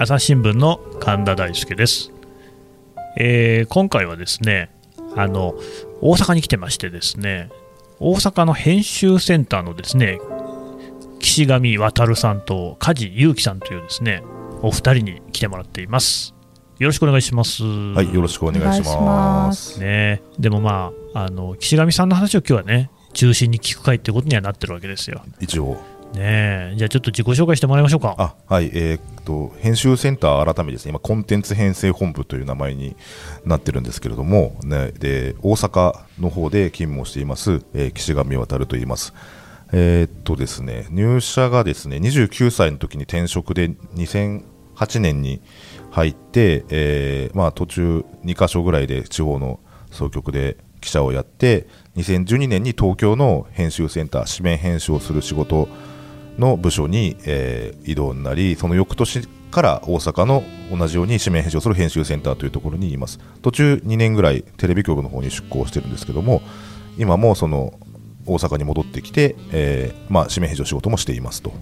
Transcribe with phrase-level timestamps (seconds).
[0.00, 2.12] 朝日新聞の神田大輔です、
[3.16, 4.70] えー、今回はですね
[5.16, 5.56] あの
[6.00, 7.50] 大阪に来てましてですね
[7.98, 10.20] 大阪の編集センターのですね
[11.18, 14.22] 岸上渉さんと梶裕貴さんというですね
[14.62, 16.34] お二人に来てもらっています。
[16.78, 17.64] よろしくお願いします。
[17.64, 19.80] はいよろしくお願いします。
[19.80, 20.22] ね。
[20.38, 25.22] でもまああの岸上さんの話を今日はね中心に聞く会ってことにはなってるわけですよ。
[25.40, 25.76] 一応
[26.14, 28.14] ねじゃあちょっと自己紹介してもらいましょうか。
[28.18, 32.96] あはい、えー、っと編集センター改めですね、今コンテンツ編成本部という名前に
[33.44, 39.12] なってるんですけれども、ね、で大阪の方で勤務をしています、えー、岸上渉と言います。
[39.72, 45.42] えー、っとですね入社がですね29歳の時に転職で2008年に
[45.90, 55.68] 入って、えー、まあ途中2か所ぐらいで地方の総局で記者をやって2012年に東京の編集センター紙面編集をする仕事
[56.38, 63.18] の部署に、えー、移動になりその翌年から大阪の同じように紙面編集をする編集センターというところにいます。
[63.42, 66.42] 途中2年ぐらいテレビ局の方に出向してるんですけども
[66.98, 67.74] 今もその
[68.26, 71.52] 大阪に戻ってきて、えーまあ、紙面編集仕事もしていますと。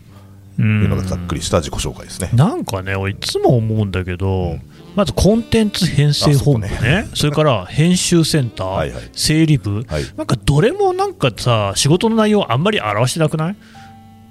[0.58, 2.30] いうのがざっくりした自己紹介ですね。
[2.32, 4.62] なんかねいつも思うんだけど、うん、
[4.94, 13.56] まずコンテンツ編成本部ね、ね、 それから編集センターはい、整理部、はい、なんかどれもなんかさ仕事の内容あんまり表してなくない？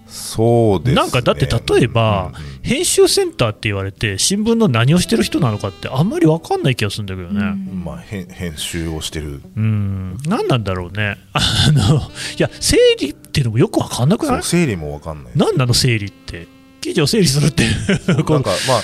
[0.07, 9.41] そうです、ね、なんかだって例えば、うんうん、編集センターって言われて新聞の何をしてる人なのかってあんまり分かんない気がするんだけどね、うん、まあ、編集をしてる。
[9.55, 10.17] うん。
[10.27, 11.17] 何なんだろうね。
[11.33, 12.01] あのい
[12.37, 14.43] や整理っていうのもよく分かんなくない？
[14.43, 15.33] 整理も分かんない。
[15.35, 16.47] 何なの整理って？
[16.81, 17.63] 記事を整理するって。
[18.07, 18.81] なんかまあ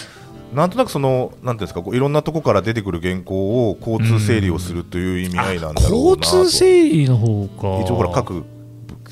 [0.56, 7.84] なんとなくそのなんていうんですかいろんなところから出てくる原稿を交通整理をするという意味合いなんだろうな交通整理の方か。
[7.86, 8.44] 一応ほら各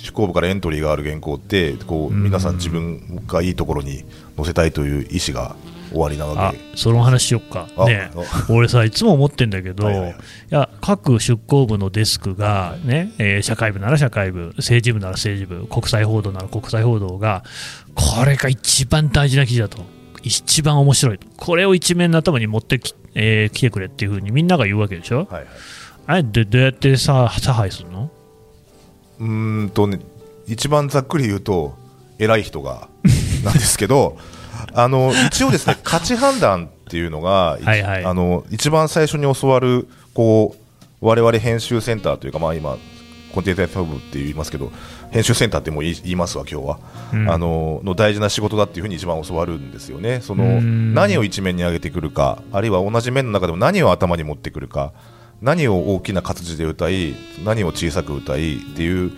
[0.02, 4.05] 執行部からエントリーがある原稿ってこう皆さん自分がいいところに
[4.36, 5.55] 載せたいという意思が
[5.92, 8.11] 終わりなのでその話しよっか、ね、
[8.49, 10.14] 俺さいつも思ってんだけど、はいはい、い。
[10.49, 17.43] や各出向部のデスクがね、えー、社会部なら社会部政治部なら政治部国際報道なら国際報道が
[17.95, 19.83] これが一番大事な記事だと。
[20.21, 21.27] 一番面白いと。
[21.38, 25.45] これを一面の頭に持ってき,、えー、来てくれっていうふうにみんなが言うわけでしょ、はいはい、
[26.08, 28.11] あれでどうやってさ差配するの？
[29.20, 30.00] うんとね
[30.48, 31.76] 一番ざっくり言うと
[32.18, 32.88] 偉い人が
[33.44, 34.18] なんですけど
[34.74, 42.78] あの一応ですね 価値判断っていうのがはい、はい、あの一番最初に教わるこう我々編集センターというかまあ今
[43.34, 44.72] コンテンツフ部って言いますけど
[45.12, 46.80] 編集センターってもう言いますわ今日は、
[47.14, 50.22] うん、あのの大事な仕事だっていうふうに一番教わるんですよね。
[50.22, 54.94] その何を一面に上げてくるかあるいは同じ面の中でも何を頭に持ってくるか
[55.42, 59.11] 何を大きな活字で歌い何を小さく歌いっていう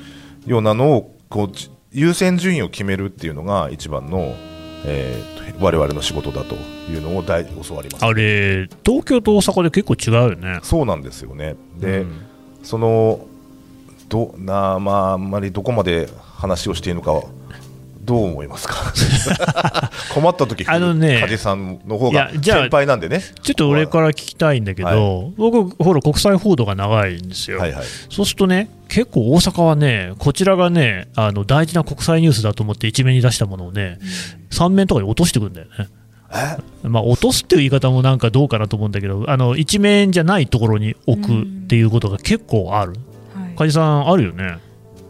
[0.45, 1.51] ようなのをこう
[1.91, 4.35] 優先順位を決めるっていうのが一番の、
[4.85, 6.55] えー、我々の仕事だと
[6.89, 8.05] いうのを大教わります。
[8.05, 10.59] あれ東京と大阪で結構違うよね。
[10.63, 11.55] そうなんですよね。
[11.77, 12.25] で、うん、
[12.63, 13.25] その
[14.09, 17.13] どなまああんまりどこまで話をしていいのか
[18.03, 18.93] どう思いますか？
[20.13, 23.21] 困った時あのね梶さんの方が先輩なんでね。
[23.41, 35.87] ちょっと俺から聞きたいんだけど、はい、僕ほら国際報道が長いんですよ、はいはい、そうするとね結構大阪はねこちらがねあの大事な国際ニュースだと思って一面に出したものをね、うん、3面とかに落としてくんだよね。
[36.83, 42.93] まあ、落とすっていう言い方もなんかどうかなと思うんだけどあの一面じゃないところに置くっていうことが結構ある、
[43.35, 44.57] うん、梶さんあるよね？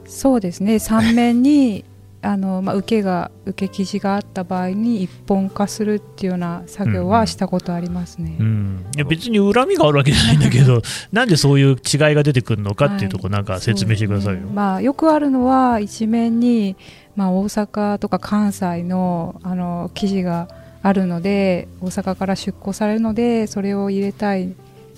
[0.07, 0.75] そうですね。
[0.75, 1.85] 3面に
[2.21, 8.45] あの、まあ、受けが受け記事があった場合に一本化するっていうような作業はしたことありますね、うん。
[8.45, 10.81] うん、いや別に恨みがあるわけじゃないんだけど
[11.11, 11.77] なんでそういう違い
[12.13, 16.75] が出てくるのかっていうところなんか説明してくださいよ、はいね、まあ、よくあるのは一面に、
[17.15, 20.47] まあ、大阪とか関西のあの記事が
[20.83, 24.53] あるので大阪から出向されるのでそれを入れたい。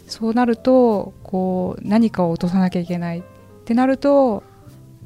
[0.05, 3.19] そうなるとこう何かを落とさなきゃいけない。
[3.19, 3.23] っ
[3.65, 4.43] てなると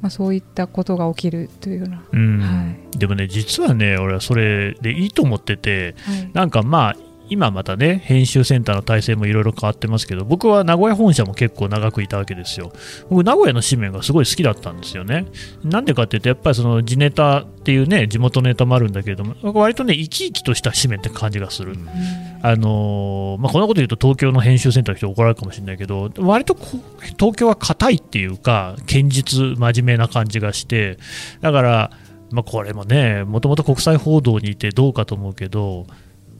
[0.00, 2.40] まあ、そういったことが起きるというような、うん。
[2.40, 6.96] はい、でもね実はね俺はそれでいいと思ってて、はい、なんかまあ
[7.30, 12.72] 今またね編集センターの体制もいろいろ変わってますけど僕は名古屋本社も結構長くいたわけですよ。
[13.10, 15.26] 僕名古屋の紙面がすごい好きだったんですよね。
[15.64, 21.88] なんでかっていうとやっぱりその地ネタっていうね地元ネタもあるんだけれども割とね生き生きとした紙面って感じがする、うん、
[22.42, 26.54] あのー、まあ、こんなこと言うと東京の編集センターの人怒られるかもしれないけど割と
[27.18, 30.98] 東京は硬いっていうか堅実真面目な感じがして
[31.40, 31.90] だから
[32.30, 35.86] まあ、これもね、もともと国際報道にいてどうかと思うけど、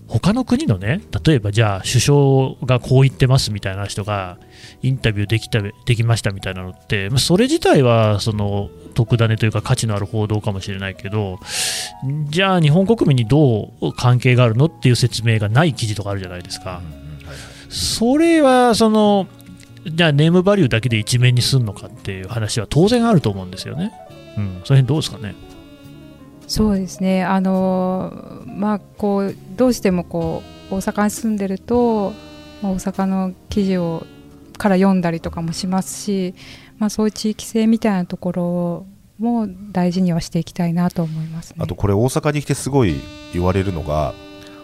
[0.08, 4.38] 他の国のね、例えばじゃあ、首相がこう言ってますみたいな人が、
[4.82, 11.38] インタビューできたできましたみたいなのって、それ自体はその特ダネというか価値のある報道かもしれないけど、
[12.30, 16.80] じゃあ、日本国民にどう関係があるのっていう説明がない記事とかあるじゃないですか。
[17.68, 19.26] それはその
[19.86, 23.92] じゃあネームバリューだけで一面にするのかっていう話は当然あると思うんですよね。
[24.36, 25.34] うん、その辺どうですかね？
[26.48, 27.22] そうですね。
[27.22, 32.12] あのまあこうどうしてもこう大阪に住んでると
[32.62, 34.06] ま、大阪の記事を
[34.56, 36.34] から読んだりとかもしますし、
[36.78, 38.86] まあそういう地域性みたいなところ
[39.18, 42.96] も大事にはしていきたいなと思います、ね、あとこれ大阪に来てすごい
[43.32, 44.14] 言われるのが。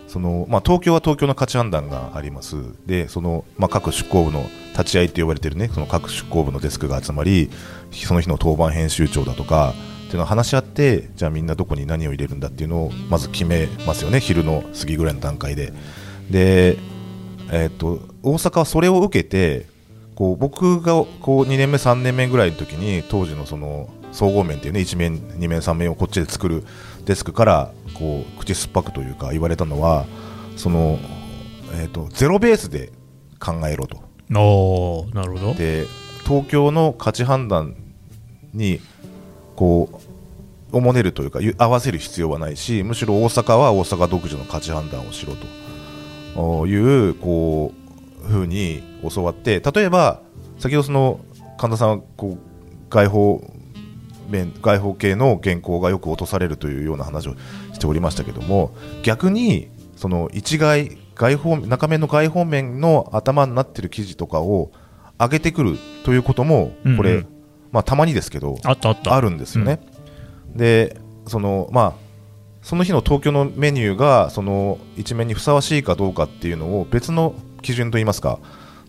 [0.06, 2.56] そのまあ、東京は東京の価値判断があります
[2.86, 7.50] でその、まあ、各出向部の立ち会いと呼ばれてる、ね、その各出向部のデスクが集まり
[7.90, 9.74] その日の当番編集長だとか
[10.14, 14.20] っていうのを話し合ってじゃあみんなどこに何を入れるんだっていうのをまず決めますよね。
[14.20, 15.72] 昼の過ぎぐらいの段階で。
[16.30, 16.78] で、
[17.50, 19.66] えーと、大阪はそれを受けて
[20.14, 26.62] こう僕がこう2年目3年目ぐらいの時に当時のその総合面っていうね1面2面3面をこっちで作る
[27.06, 30.06] デスクからこう口酸っぱくというか言われたのは
[30.56, 31.00] その、
[31.72, 32.92] えーと、ゼロベースで
[33.40, 33.96] 考えろと。
[35.12, 35.54] なるほど。
[35.54, 35.86] で
[36.24, 37.74] 東京の価値判断
[38.52, 38.80] に
[39.56, 39.88] こ
[40.72, 45.46] うおもねるというか合わせる必要はないしむしろ大阪は大阪独自の価値判断をしろと。
[46.66, 47.72] いうこ
[48.24, 50.20] うふうに教わって例えば
[50.58, 51.20] 先ほどその
[51.58, 52.38] 神田さんはこう
[52.90, 53.50] 外報
[54.28, 57.36] 面外包系の原稿がよく落とされるというような話を
[57.72, 64.72] しておりましたけども逆にその一概外方中面の外方面の頭になっている記事とかを
[65.18, 67.26] 上げてくるということもこれ、うんうん、
[67.74, 69.80] まあ、たまにですけどあるんですよね。
[70.52, 72.04] うん、でそのまあ
[72.62, 78.38] その日の東京のメニューがその一面にふさわしいかどうかっていうのを別の基準といいますか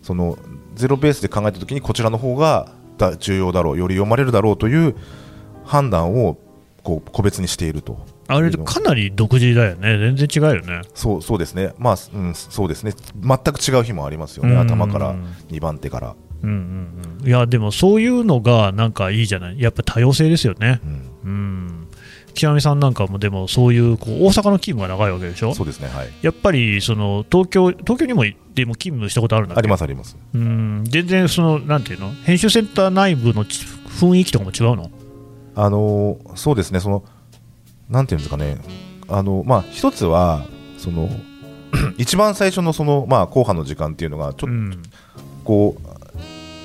[0.02, 0.38] その
[0.76, 2.70] ゼロベースで考えたときにこちらの方が
[3.18, 4.94] 重要だろうより読まれるだろうという
[5.64, 6.38] 判断を
[6.84, 7.98] こう個別にしていると。
[8.28, 10.82] あれかなり独自だよね、全然違うよね。
[10.94, 15.14] そうそうですね、まあ、うん、そうですね、全く違う日もありますよね、頭から
[15.48, 16.16] 2番手から。
[16.42, 20.80] うんうんうん、いや、でもそういうのがなんかいいじゃない、やっぱ多様性ですよね。
[21.24, 21.88] うん、うん。
[22.34, 25.54] 極みさんなんかもでもそういうこう大阪の勤務が長いわけでしょ？
[25.54, 28.24] そうですね、はい、やっぱりその東京東京にも
[28.54, 30.18] でも勤務したことあるんだありますあります。
[30.34, 30.84] うん。
[30.84, 32.12] 全然そのなんていうの？
[32.24, 34.90] 編集センター内部の雰囲気とかも違うの？
[35.54, 37.02] あのそうですね、その
[37.88, 38.58] なんていうんですかね、
[39.08, 40.44] あのまあ、一つは、
[40.76, 41.08] その
[41.96, 44.82] 一番最初のその、まあ、後半の時間っていうのが、ちょっと、うん、
[45.44, 45.85] こう、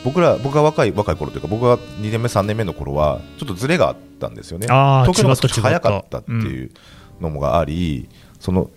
[0.03, 6.71] 僕ら僕が若い若い頃というか、僕が2年目、3年目の頃は、ちょっとずれがあったんですよね、東京の少し早かったっていう
[7.19, 8.69] のもがあり、うん、その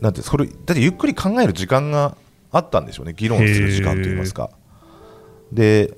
[0.00, 2.16] なんてそれだってゆっくり考える時間が
[2.50, 4.50] あったんでしょうね、議論する時間といいますか。
[5.52, 5.94] で、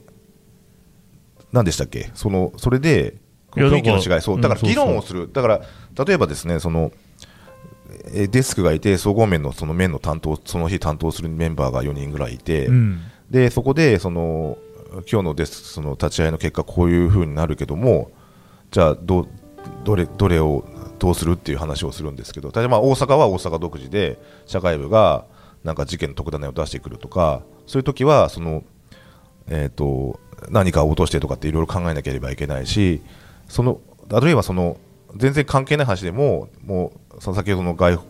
[1.52, 3.16] 何でしたっけ、そのそれで、
[3.52, 5.60] 雰囲気の違い、そうだから議論をする、だから
[6.04, 6.92] 例えばですねその
[8.12, 14.58] デスクがいて、総合面のその面の担当、その日担当するメンバーが4人ぐらいいて、うん、でそこでその
[15.10, 18.10] 今日のデスその立ち会いの結果、こういうふうになるけども、
[18.70, 19.28] じゃあど、
[19.84, 20.64] どれどれを
[20.98, 25.24] どうするっていう話をするんですけど、例えば大阪は大阪独自で、社会部が
[25.62, 28.64] なんか事件の特ダネを出してくるとか、そういう時はその、
[29.48, 30.18] えーと、
[30.48, 33.02] 何かを落としてとかっていろいろ考えなければいけないし、
[33.48, 34.76] その例えばその
[35.16, 38.00] 全然関係ない話でももう先ほどの外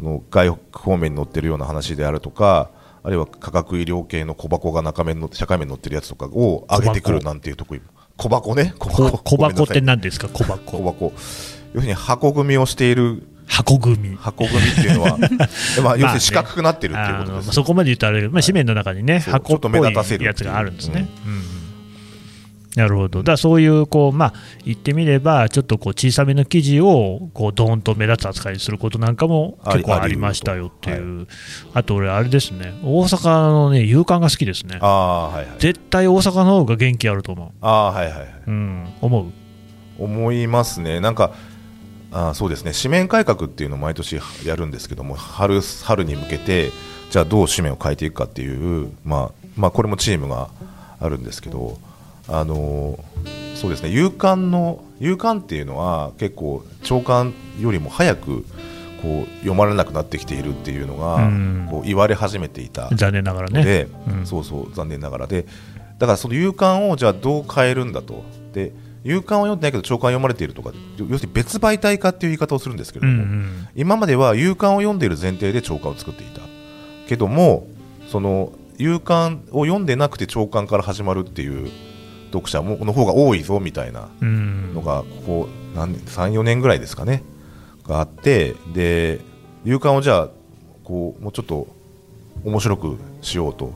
[0.00, 2.70] の外方面に載ってるような話であるとか
[3.02, 7.80] あるいは価格医療系の小箱が中面の社会面に載ってるやつとかを上げてくるなんていう得意
[8.16, 8.74] 小箱ね。
[8.78, 9.18] 小箱。
[9.18, 10.28] 小箱って何ですか？
[10.28, 10.78] 小箱。
[10.78, 11.12] 小箱。
[11.74, 13.22] 要するに箱組みをしている。
[13.46, 14.16] 箱組。
[14.16, 15.18] 箱組っていうのは
[15.82, 21.42] まあ要するに四角くなってるっていうことです、ね、そこまで言ったらあれ、まあ、紙面の中にね箱っぽいやつがあるんですね、うんうん
[22.78, 31.26] なるほど、だそういうこう、まあ、言ってみれば、ちょっとこう小さめの記事をこうどーんと目立つ扱いにすることなんかも結構ありましたよっていう、
[31.74, 37.50] あと俺、あれですね、大阪の、ね、勇敢が好きですね、あはいはい、絶対大阪の方が元気あると思う。
[37.60, 39.26] あはいはいはい、うん、思う？
[39.98, 41.32] 思いますね、なんか
[42.12, 42.70] あそうですね。
[42.80, 46.70] 紙面改革っていうのを毎年やるんですけども春春に向けて
[47.10, 50.48] じゃあどう紙面を変えていくかっていう、まあまあ、これもチームが
[51.00, 51.78] あるんですけど
[52.28, 52.98] あの
[53.54, 58.44] そうですね夕刊の夕刊っていうのは結構長官よりも早く
[59.02, 61.30] こう読まれなくなってきているっていうのが
[61.70, 65.46] こう言われ始めていた残念ながらね、うん、そうそう残念ながらで。
[65.98, 68.22] だからその夕刊をじゃあどう変えるんだと。
[68.52, 68.72] で
[69.04, 76.42] 夕刊を読んでないけど朝刊を読まれているとか要するに別媒体化っていう言い方をするんですけれども、うんうん、今までは夕刊を読んでいる前提で朝刊を作っていた。
[77.08, 77.66] けども
[78.08, 81.70] その夕刊を読んでなくて朝刊から始まるっていう
[82.32, 87.22] 読者もの方が多いぞみたいなのがここ34年ぐらいですかね
[87.84, 89.20] があってで
[89.64, 90.28] 夕刊をじゃあ
[90.84, 91.66] こうもうちょっと
[92.44, 93.72] 面白くしようと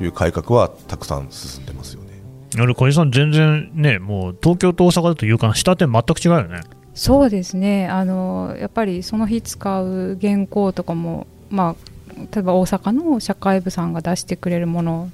[0.00, 2.12] いう改革はたくさん進んでますよね。
[2.58, 6.60] あ小さん、全然ね、もう東京と大阪だと夕刊、下点全く違うよね。
[6.94, 15.10] そうですねあのやっぱりその日使う原稿とかも、まあ、例えば大阪の社会部さんが出してくれるもの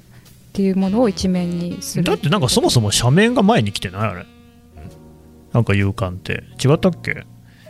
[0.59, 2.03] っていうものを一面にする。
[2.03, 4.25] だってなんかそもそも社面が前に来てないあれ？
[5.53, 6.43] なんか夕刊って。
[6.61, 7.25] 違ったっけ？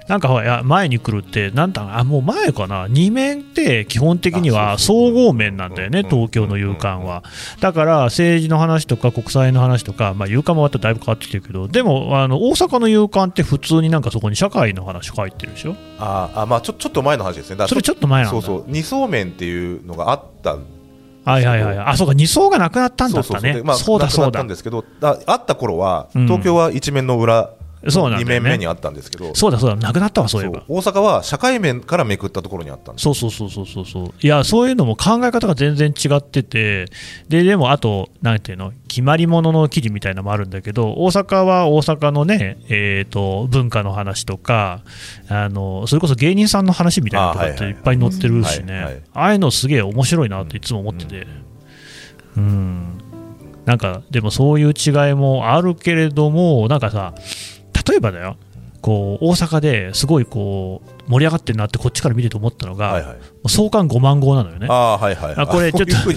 [0.08, 2.00] なんかや前に来るって、なんだ？
[2.00, 7.24] あもう前かな、2面って基本的には総合面なんだよね、東京の夕刊は。
[7.60, 15.76] だから政治の話とか国際の話とか、まあ、夕刊もまただいぶ変わってきてるけど、でもあの大阪の夕刊って普通になんかそこに社会の話書いてるでしょ？
[16.00, 17.68] ああ、まあちょちょっと前の話ですね。
[17.68, 20.58] それちょっと前なんそうそう、二層面っていうのがあった
[21.26, 24.44] はいはいはい、あそうか、二層がなくなったんだったね、そうだそうだ。
[24.44, 27.52] ですけど、あった頃は、東京は一面の裏
[27.88, 29.34] そうなん2面目にあったんですけど。
[29.36, 29.76] そうだそうだ。
[29.78, 30.64] なくなったわそういえば。
[30.68, 33.04] 大阪は社会面からめくったところにあったんです。
[33.04, 34.14] そうそうそうそうそうそう。
[34.20, 36.88] いやそういうのも考え方が全然違ってて。
[37.30, 38.74] ででもあとなんていうの？
[38.90, 44.82] 決まり物の記事みたいなのもあるんだけど大阪は大阪のねえっ、ー、と文化の話とか
[45.30, 49.04] あのそれこそ芸人さんの話みたいなのとかっていっぱい載ってるしね。
[49.14, 51.28] ああいうのすげえ面白いなっていつも思ってて。
[52.36, 52.98] うん、うん。
[53.70, 57.24] なんかでもそういう違いもあるけれどもなんかさ例
[58.00, 58.38] えばだよ。
[58.82, 64.68] こう大阪ですごいこう盛り上がってるなってこっちから見てて思ったのが、はいはい、創刊5万号なのよね。
[64.70, 66.12] あはいはい、あこれちょっと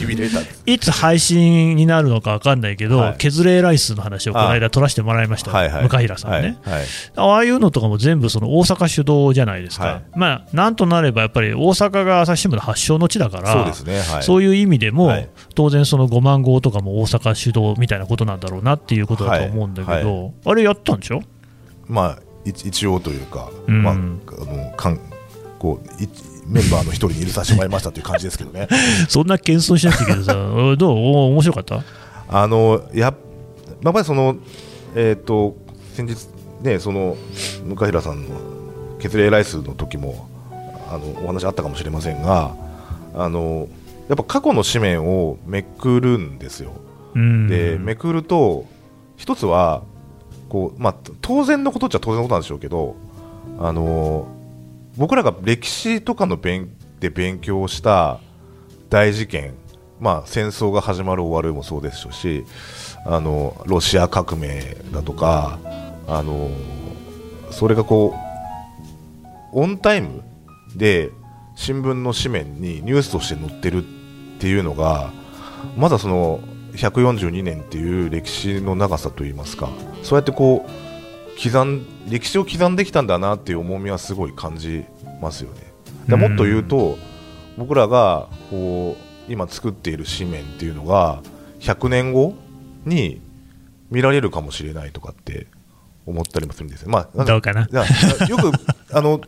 [0.64, 6.86] いつ配信になるのか分かんないけど、はい、削れライスの話をこの間取らせてもらいました、はいはい、向平さんね、はいはい、
[7.16, 15.10] ああいうのとかも全部その大阪主導じゃないですか、はい、まあ、なんとなればやっぱり大阪が朝日新聞の発祥の地だから、そうですねそういう意味でも、
[15.56, 21.22] 当然その5万号とかも大阪主導みたいなことなんだろうなっていうことだと思うんだけど、あれやったんでしょ？
[21.92, 24.98] まあ一応というか、うん、まあ、あのかん
[25.58, 25.88] こう
[26.48, 28.66] メンバーの一人に入れさせてもらいましたという感じですけどね。
[29.08, 30.34] そんな謙遜しなくていいけどさ。
[30.76, 30.96] どう？
[31.32, 31.84] 面白かった？
[32.28, 33.14] あのや
[33.84, 34.36] やっぱりその
[34.96, 35.56] えっ、ー、と
[35.94, 36.28] 先日
[36.62, 37.16] ねその
[37.66, 38.30] 向平さんの
[38.98, 40.28] 削れライスの時も
[40.90, 42.54] あのお話あったかもしれませんが
[43.14, 43.68] あの
[44.08, 46.72] やっぱ過去の紙面をめくるんですよ。
[47.14, 48.64] でめくると
[49.16, 49.82] 一つは
[50.52, 52.94] こう、まあ、当然のことっちゃ当然のことなんでしょうけど、
[53.58, 54.28] あの、
[54.98, 56.68] 僕らが歴史とかの勉
[57.00, 58.20] で勉強した
[58.90, 59.54] 大事件、
[59.98, 62.44] まあ、戦争が始まる終わるもそうですし
[63.06, 65.58] あのロシア革命だとか、
[66.06, 66.50] あの、
[67.50, 68.14] それがこ
[69.54, 70.22] うオンタイム
[70.76, 71.10] で
[71.56, 73.86] 新聞の紙面にニュースとして載ってるっ
[74.38, 75.12] ていうのが
[75.78, 76.40] まだその
[76.74, 79.68] 142年っていう歴史の長さといいますか
[80.02, 84.84] そうやってこう刻ん歴史を刻んできたんだなっていう重みはすごい感じ
[85.20, 85.72] ますよね。
[86.08, 86.98] でもっと言うと
[87.56, 88.96] 僕らがこ
[89.28, 91.22] う今作っている紙面っていうのが
[91.60, 92.34] 100年後
[92.84, 93.20] に
[93.90, 95.46] 見られるかもしれないとかって
[96.06, 96.90] 思ったりもするんですよ。
[96.90, 97.68] まあ、どうかな？
[98.28, 98.52] よく
[98.92, 99.20] あの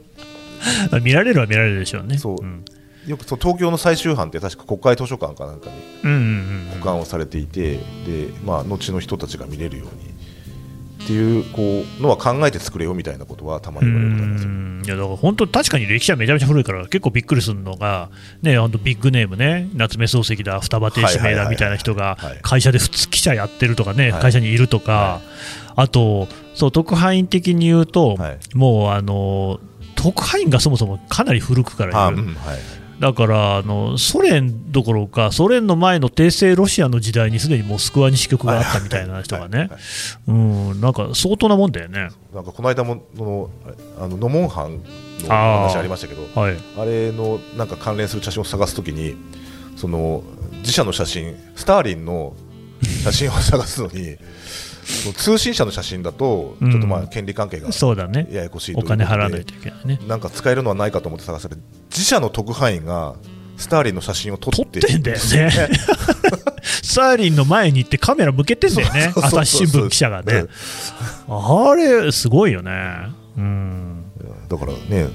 [1.03, 2.19] 見られるは見られるでしょうね。
[2.19, 2.65] そう、うん、
[3.07, 10.15] よくその東京の最終版って確か国会図書館かなんかに保管をされていて、でまあ、後の人たちが見れるように
[11.05, 14.39] っていうこうのは考えて作れよみたいなことはたまに言われることありま
[14.83, 18.11] すいやだから本当、確かに歴史はめちゃめちゃ古いから結構びっくりするのが、
[18.43, 25.21] ね、本当ビッグネームね、夏目漱石だ、双葉亭指名だみたいな人が会社で普通記者やってるとかね、会社にいるとか、
[25.77, 28.17] あとそう特派員的に言うと、
[28.55, 29.61] もうあの
[29.97, 32.23] 特派員がそもそもかなり古くからいる。
[33.05, 39.69] だからあのソ連どころかソ連の前の帝政ロシアの時代にすでにモスクワに支局があったみたいな人がね、
[40.27, 42.09] うん、なんか相当なもんだよね。
[42.33, 43.51] なんかこの間もの
[43.99, 44.83] あのノモンハン
[45.21, 49.17] の話ありましたけど、あはい、あれのなんか関連する写真を探すときに
[49.77, 50.23] その
[50.61, 52.33] 自社の写真スターリンの
[53.03, 54.17] 写真を探すのに
[55.17, 59.99] 通信社の写真だと、ちょっとまあ権利関係がややこしいとお金払わないといけないね。
[60.07, 61.57] なんか使えるのはないかと思って探され
[61.91, 63.17] 自社の特派員が
[63.57, 65.23] スターリンの写真を撮って撮ってんだよね。
[66.63, 70.47] スターリンの前に行ってカメラ向けてんだよね、朝日新聞記者がね。
[71.29, 73.09] あれ、すごいよね。
[73.37, 74.05] うん、
[74.49, 75.09] だからね、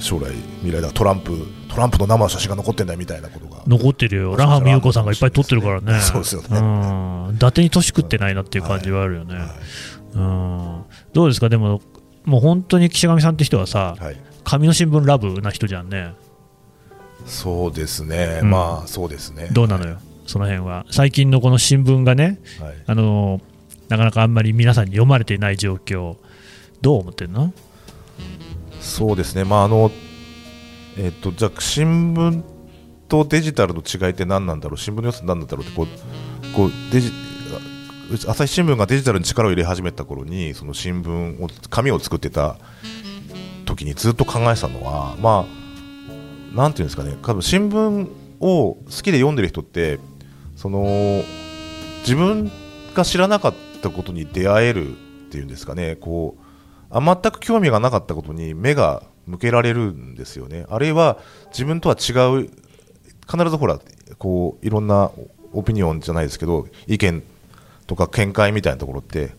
[0.00, 0.32] 将来、
[0.62, 3.62] 未来だトランプトランプの生の写真が残ってんだみたいなことが。
[3.66, 9.34] 残ってるよ、ラハミユコさんがいっぱい撮ってるからね、 そうですよね、伊達に年食ってないなっていう感じはあるよね。
[9.34, 9.42] はい。
[9.42, 9.50] はい
[10.14, 10.84] うん。
[11.12, 11.80] どうですか、でも、
[12.24, 16.14] もう本当に岸上さんって人はさ、はい、紙の新聞ラブな人じゃんね。
[17.26, 19.48] そうですね、うん、まあそうですね。
[19.52, 20.86] どうなのよ、その辺は。
[20.90, 23.40] 最近のこの新聞がね、はい、あの
[23.88, 26.16] なかなかあんまり皆さんに読まれていない状況、
[26.80, 27.52] どう思ってるの？
[28.80, 29.90] そうですね、まああの
[30.98, 32.42] えっ、とじゃあ新聞
[33.08, 35.86] とデジタルの違いって何なんだろう、新聞の良さ何なんだろうってこう
[36.54, 37.12] こうデジ
[38.26, 42.56] 朝日新聞がデジタルに力を入れ始めた頃にその新聞を紙を作ってた
[43.66, 47.16] 時にずっと考えてたのはまあなんていうんですかね。
[47.22, 48.08] 多分新聞
[48.40, 50.00] を好きで読んでる人って
[50.56, 51.22] その
[52.00, 52.50] 自分
[52.94, 54.94] が知らなかったことに出会えるっ
[55.30, 55.96] ていうんですかね。
[55.96, 56.42] こう
[56.90, 60.66] あ全く興味がなかったことに目が向けられるんですよね。
[60.68, 61.18] あるいは
[61.50, 62.50] 自分とは違う
[63.30, 63.78] 必ずほら
[64.18, 65.10] こういろんな
[65.52, 67.22] オピニオンじゃないですけど意見
[67.86, 69.32] とか見解みたいなところって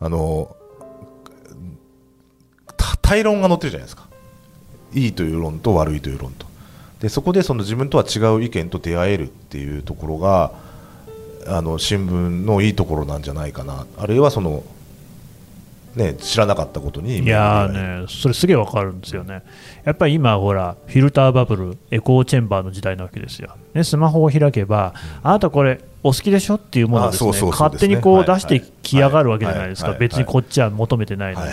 [0.00, 0.54] あの
[3.00, 4.06] 対論が載ってるじゃないですか。
[4.92, 6.46] いいという論と悪いという論と。
[7.00, 10.52] でそこでその自分とは違う意見と出会えるっていうところが
[11.46, 13.86] あの新聞のいいところなんじゃないかな。
[13.96, 14.64] あるいはその
[15.94, 19.42] ね、知らなかったことにいやね、それすげえわかるんですよね。
[19.84, 23.56] やっぱり今、ほら、フィルターバブル、エコーチェンバーの時代なわけですよ。
[23.74, 31.50] ね、スマホを開けば、あなたこれ、お好きでしょっていうものをですね、勝手にこう出してきやがるわけじゃないですか、別にこっちは求めてないのに、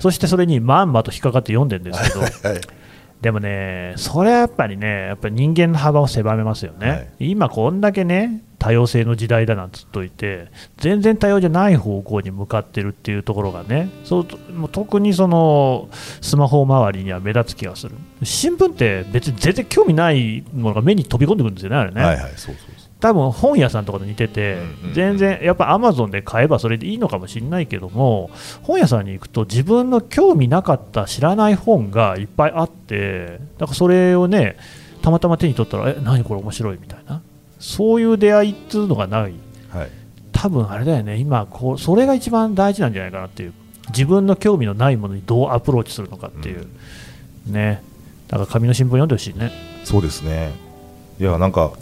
[0.00, 2.78] そしてそれにまんまと引っかかって読んでるんですけど。
[3.20, 10.48] でもね、それはやっぱりね、やっぱり人間の幅を狭めますよね、はい、今、こんだけね、多様性の時代だなんつっといて
[10.78, 15.88] 全然多様じゃない方向に向かってるっていうところがねそうもう特にその
[16.20, 17.94] スマホ周りには目立つ気がする。
[18.24, 24.58] 新聞って別に全然興味ないものが目に飛び込んでくるんですよねあれね、はいはい、そうそう多分本屋さんとかと似てて、
[24.92, 28.30] 全然やっぱアマゾンで買えばそれでいいのかもしれないけども
[28.62, 34.56] 本屋さんに行くと自分の興味なかった知らない本がいっぱいあってだからそれをね
[35.02, 37.22] たまたま手に取ったらえ何これ面白いみたいな。
[37.60, 39.34] そういう出会いっていうのがない、
[39.70, 39.90] はい、
[40.32, 43.52] 多分あれだよね、今こう、それが一番大事なんじゃないかなっていう、
[43.88, 46.68] 自分の興味のないものにどうアプローチするのかっていう、
[47.48, 47.82] うん、ね、
[48.28, 49.50] だから紙の新聞読んでほしいね。
[49.84, 50.52] そうですね。
[51.18, 51.72] いやなんか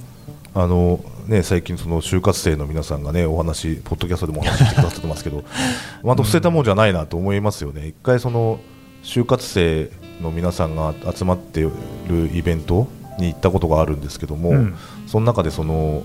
[0.56, 5.44] あのね、最近、その就活生の皆さんがねお話、ポッドキャストでもお話してくださってますけど、
[6.02, 8.58] また捨てたもんじゃないなと思いますよね、一回、その
[9.04, 9.90] 就活生
[10.22, 11.64] の皆さんが集まってい
[12.08, 12.88] るイベント
[13.18, 14.74] に行ったことがあるんですけども、うん、
[15.06, 16.02] その中でその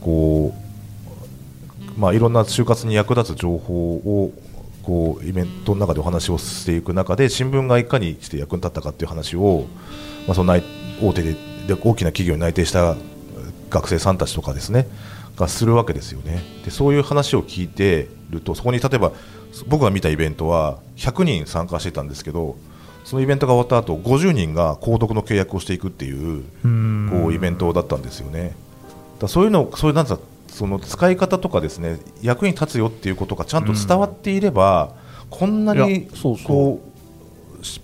[0.00, 0.54] こ
[1.96, 4.32] う、まあ、いろんな就活に役立つ情報を
[4.84, 9.66] こうイベントの中でお話をしていく中で新聞がいかにして役に立ったかっていう話を、
[10.28, 12.96] まあ、その大手でで大きな企業に内定した
[13.72, 14.86] 学生さんたちとかですね
[15.36, 16.42] がするわけですよね。
[16.64, 19.12] でそういう話を聞いてるとそこに例えば
[19.66, 22.56] 僕が見たイベントは100人参加してたんですけど
[23.04, 26.42] そのイベントが終わった後50人が購読の契約をしていくっていう
[27.10, 28.54] こうイベントだったんですよね。
[29.18, 34.94] だそういうのそういうなんかその使い方とかですね役に立つよっていうことがちゃんと伝わっていれば、
[35.30, 36.08] こんなに
[36.44, 36.91] こう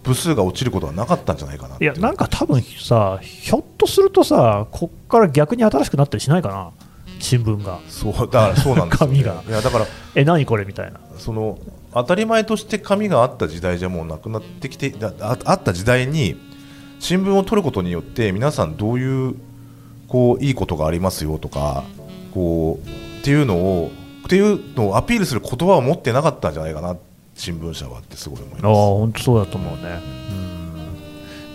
[0.02, 6.72] 部数が落ちることはなかったんじゃないかないやなんか多分さひょっとするとさこっから逆に新しくなったりしないかな？
[7.20, 7.80] 新聞が。
[7.88, 9.42] そうだからそうなんです、ね、 紙が。
[9.48, 11.00] いやだからえ何これみたいな。
[11.16, 11.58] その
[11.92, 16.36] 当たり前として紙があった時代じゃもうなくなってきてああった時代に
[17.00, 19.34] 新聞を取ることによって皆さんどういう
[20.06, 21.84] こういいことがありますよとか
[22.34, 23.90] こうっていうのを
[24.24, 26.96] っていうのをアピールする言葉を持ってなかったんじゃないかな
[27.38, 28.64] 新聞社はってすごい思います。
[28.66, 30.00] ああ本当そうだと思うね、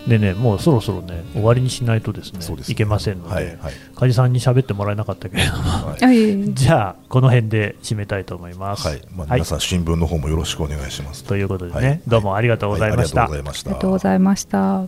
[0.04, 0.08] うん。
[0.08, 3.56] でね、もうそろそろね、終わりにしないとですね、すいけませんので、はいはい、
[3.94, 8.88] 梶さんに喋ってもらえなかったけれども、はい、じゃあ、この辺で締めたいと思います。
[8.88, 11.24] はい、まあ、皆さん、新聞の方もよろしくお願いします。
[11.24, 13.24] ということでね、どうもありがとうございました。
[13.24, 14.86] ありがとうございました。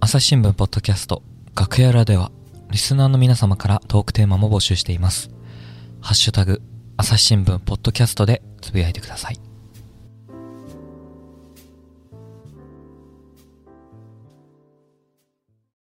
[0.00, 1.22] 朝日新聞ポッドキャスト
[1.54, 2.32] 楽屋裏では
[2.70, 5.30] リスナーの皆様からトークテーマも募集しています。
[6.04, 6.60] ハッシュタグ
[6.96, 9.51] 朝日新聞ポッドキャストでつぶやいてください。